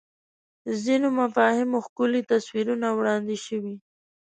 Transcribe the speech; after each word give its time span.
ځینو 0.83 1.07
مفاهیمو 1.21 1.79
ښکلي 1.85 2.21
تصویرونه 2.31 2.87
وړاندې 2.97 3.37
شوي 3.45 3.75